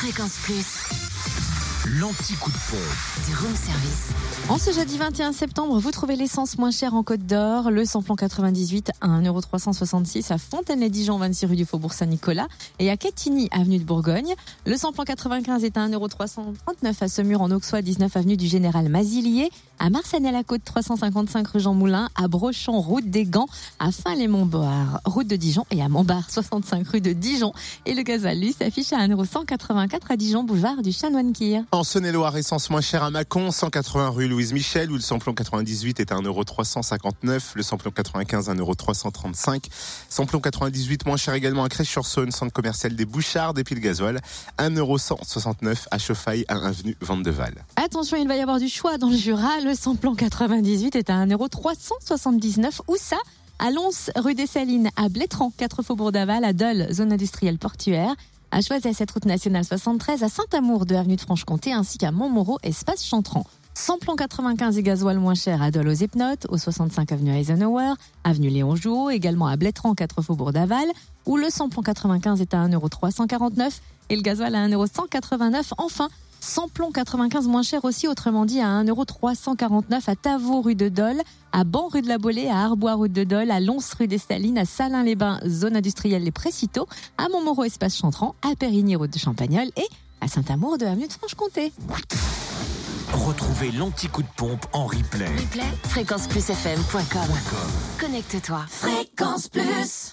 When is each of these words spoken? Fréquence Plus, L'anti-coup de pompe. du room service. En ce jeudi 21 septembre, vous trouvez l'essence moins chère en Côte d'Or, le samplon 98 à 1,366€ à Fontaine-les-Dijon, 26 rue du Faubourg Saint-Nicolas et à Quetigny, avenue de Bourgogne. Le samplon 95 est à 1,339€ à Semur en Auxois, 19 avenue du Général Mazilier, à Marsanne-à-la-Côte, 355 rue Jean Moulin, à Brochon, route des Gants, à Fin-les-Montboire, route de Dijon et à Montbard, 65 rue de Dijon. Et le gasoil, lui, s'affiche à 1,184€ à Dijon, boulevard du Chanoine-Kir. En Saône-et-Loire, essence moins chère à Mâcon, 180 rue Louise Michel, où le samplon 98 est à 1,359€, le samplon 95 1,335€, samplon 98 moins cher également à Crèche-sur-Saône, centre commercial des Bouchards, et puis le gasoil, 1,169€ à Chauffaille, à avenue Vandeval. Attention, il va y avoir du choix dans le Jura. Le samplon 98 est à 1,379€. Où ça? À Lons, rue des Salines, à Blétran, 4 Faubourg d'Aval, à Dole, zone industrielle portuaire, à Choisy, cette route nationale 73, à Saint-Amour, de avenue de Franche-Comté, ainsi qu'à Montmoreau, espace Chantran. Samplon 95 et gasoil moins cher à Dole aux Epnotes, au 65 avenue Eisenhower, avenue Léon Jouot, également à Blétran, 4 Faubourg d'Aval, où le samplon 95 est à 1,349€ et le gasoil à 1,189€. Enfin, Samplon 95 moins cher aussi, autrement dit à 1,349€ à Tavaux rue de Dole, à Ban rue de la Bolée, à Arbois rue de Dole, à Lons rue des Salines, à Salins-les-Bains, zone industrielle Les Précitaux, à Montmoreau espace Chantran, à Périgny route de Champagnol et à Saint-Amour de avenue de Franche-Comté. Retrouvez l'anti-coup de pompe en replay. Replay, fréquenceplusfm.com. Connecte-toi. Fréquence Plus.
Fréquence 0.00 0.38
Plus, 0.44 1.09
L'anti-coup 1.86 2.50
de 2.50 2.56
pompe. 2.70 3.26
du 3.26 3.34
room 3.36 3.54
service. 3.56 4.10
En 4.50 4.58
ce 4.58 4.70
jeudi 4.70 4.98
21 4.98 5.32
septembre, 5.32 5.78
vous 5.78 5.90
trouvez 5.90 6.14
l'essence 6.14 6.58
moins 6.58 6.70
chère 6.70 6.92
en 6.94 7.02
Côte 7.02 7.24
d'Or, 7.24 7.70
le 7.70 7.86
samplon 7.86 8.16
98 8.16 8.90
à 9.00 9.08
1,366€ 9.08 10.30
à 10.30 10.36
Fontaine-les-Dijon, 10.36 11.16
26 11.16 11.46
rue 11.46 11.56
du 11.56 11.64
Faubourg 11.64 11.94
Saint-Nicolas 11.94 12.48
et 12.80 12.90
à 12.90 12.98
Quetigny, 12.98 13.48
avenue 13.50 13.78
de 13.78 13.84
Bourgogne. 13.84 14.34
Le 14.66 14.76
samplon 14.76 15.04
95 15.04 15.64
est 15.64 15.78
à 15.78 15.88
1,339€ 15.88 16.94
à 17.00 17.08
Semur 17.08 17.40
en 17.40 17.50
Auxois, 17.50 17.80
19 17.80 18.14
avenue 18.14 18.36
du 18.36 18.46
Général 18.46 18.90
Mazilier, 18.90 19.50
à 19.78 19.88
Marsanne-à-la-Côte, 19.88 20.60
355 20.64 21.48
rue 21.48 21.60
Jean 21.60 21.72
Moulin, 21.72 22.10
à 22.14 22.28
Brochon, 22.28 22.78
route 22.80 23.08
des 23.08 23.24
Gants, 23.24 23.48
à 23.78 23.90
Fin-les-Montboire, 23.90 25.00
route 25.06 25.26
de 25.26 25.36
Dijon 25.36 25.64
et 25.70 25.80
à 25.82 25.88
Montbard, 25.88 26.30
65 26.30 26.86
rue 26.88 27.00
de 27.00 27.14
Dijon. 27.14 27.52
Et 27.86 27.94
le 27.94 28.02
gasoil, 28.02 28.38
lui, 28.38 28.52
s'affiche 28.52 28.92
à 28.92 28.98
1,184€ 29.06 30.00
à 30.10 30.16
Dijon, 30.16 30.44
boulevard 30.44 30.82
du 30.82 30.92
Chanoine-Kir. 30.92 31.64
En 31.72 31.84
Saône-et-Loire, 31.84 32.36
essence 32.36 32.68
moins 32.68 32.80
chère 32.80 33.04
à 33.04 33.12
Mâcon, 33.12 33.52
180 33.52 34.08
rue 34.08 34.26
Louise 34.26 34.52
Michel, 34.52 34.90
où 34.90 34.94
le 34.94 35.00
samplon 35.00 35.34
98 35.34 36.00
est 36.00 36.10
à 36.10 36.16
1,359€, 36.16 37.52
le 37.54 37.62
samplon 37.62 37.92
95 37.92 38.48
1,335€, 38.48 39.66
samplon 40.08 40.40
98 40.40 41.06
moins 41.06 41.16
cher 41.16 41.34
également 41.34 41.62
à 41.62 41.68
Crèche-sur-Saône, 41.68 42.32
centre 42.32 42.52
commercial 42.52 42.96
des 42.96 43.04
Bouchards, 43.04 43.56
et 43.56 43.62
puis 43.62 43.76
le 43.76 43.80
gasoil, 43.80 44.20
1,169€ 44.58 45.86
à 45.92 45.98
Chauffaille, 45.98 46.44
à 46.48 46.56
avenue 46.56 46.96
Vandeval. 47.00 47.64
Attention, 47.76 48.16
il 48.16 48.26
va 48.26 48.34
y 48.34 48.40
avoir 48.40 48.58
du 48.58 48.68
choix 48.68 48.98
dans 48.98 49.08
le 49.08 49.16
Jura. 49.16 49.60
Le 49.64 49.76
samplon 49.76 50.16
98 50.16 50.96
est 50.96 51.08
à 51.08 51.24
1,379€. 51.24 52.80
Où 52.88 52.96
ça? 52.98 53.18
À 53.60 53.70
Lons, 53.70 53.90
rue 54.16 54.34
des 54.34 54.48
Salines, 54.48 54.90
à 54.96 55.08
Blétran, 55.08 55.52
4 55.56 55.82
Faubourg 55.82 56.10
d'Aval, 56.10 56.42
à 56.42 56.52
Dole, 56.52 56.88
zone 56.92 57.12
industrielle 57.12 57.58
portuaire, 57.58 58.16
à 58.52 58.60
Choisy, 58.62 58.92
cette 58.94 59.10
route 59.12 59.26
nationale 59.26 59.64
73, 59.64 60.24
à 60.24 60.28
Saint-Amour, 60.28 60.84
de 60.86 60.94
avenue 60.94 61.16
de 61.16 61.20
Franche-Comté, 61.20 61.72
ainsi 61.72 61.98
qu'à 61.98 62.10
Montmoreau, 62.10 62.58
espace 62.62 63.04
Chantran. 63.04 63.44
Samplon 63.74 64.16
95 64.16 64.76
et 64.76 64.82
gasoil 64.82 65.18
moins 65.18 65.34
cher 65.34 65.62
à 65.62 65.70
Dole 65.70 65.88
aux 65.88 65.92
Epnotes, 65.92 66.46
au 66.48 66.58
65 66.58 67.12
avenue 67.12 67.30
Eisenhower, 67.30 67.92
avenue 68.24 68.48
Léon 68.48 68.74
Jouot, 68.74 69.10
également 69.10 69.46
à 69.46 69.56
Blétran, 69.56 69.94
4 69.94 70.22
Faubourg 70.22 70.52
d'Aval, 70.52 70.88
où 71.26 71.36
le 71.36 71.48
samplon 71.48 71.82
95 71.82 72.40
est 72.40 72.52
à 72.52 72.66
1,349€ 72.66 73.78
et 74.10 74.16
le 74.16 74.22
gasoil 74.22 74.54
à 74.56 74.68
1,189€. 74.68 75.72
Enfin, 75.78 76.08
Samplon 76.40 76.90
95 76.90 77.46
moins 77.48 77.62
cher 77.62 77.84
aussi, 77.84 78.08
autrement 78.08 78.44
dit 78.44 78.60
à 78.60 78.82
1,349€ 78.82 80.10
à 80.10 80.16
Tavaux 80.16 80.62
rue 80.62 80.74
de 80.74 80.88
Dole, 80.88 81.20
à 81.52 81.64
Ban 81.64 81.88
rue 81.88 82.02
de 82.02 82.08
la 82.08 82.18
Bolée, 82.18 82.48
à 82.48 82.64
Arbois 82.64 82.94
rue 82.94 83.08
de 83.08 83.24
Dole, 83.24 83.50
à 83.50 83.60
Lons 83.60 83.78
rue 83.98 84.08
des 84.08 84.18
Salines, 84.18 84.58
à 84.58 84.64
Salins-les-Bains, 84.64 85.40
zone 85.46 85.76
industrielle 85.76 86.24
Les 86.24 86.30
Précitaux, 86.30 86.86
à 87.18 87.28
Montmoreau 87.28 87.64
espace 87.64 87.96
Chantran, 87.96 88.34
à 88.42 88.54
Périgny 88.56 88.96
route 88.96 89.12
de 89.12 89.18
Champagnol 89.18 89.66
et 89.76 89.86
à 90.20 90.28
Saint-Amour 90.28 90.78
de 90.78 90.86
avenue 90.86 91.08
de 91.08 91.12
Franche-Comté. 91.12 91.72
Retrouvez 93.12 93.72
l'anti-coup 93.72 94.22
de 94.22 94.28
pompe 94.36 94.66
en 94.72 94.86
replay. 94.86 95.26
Replay, 95.26 95.64
fréquenceplusfm.com. 95.84 97.28
Connecte-toi. 97.98 98.64
Fréquence 98.68 99.48
Plus. 99.48 100.08